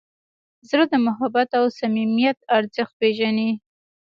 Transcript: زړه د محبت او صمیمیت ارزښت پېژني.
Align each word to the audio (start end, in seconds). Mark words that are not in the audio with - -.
زړه 0.69 0.85
د 0.91 0.93
محبت 1.05 1.49
او 1.59 1.65
صمیمیت 1.79 2.37
ارزښت 2.57 2.93
پېژني. 2.99 3.51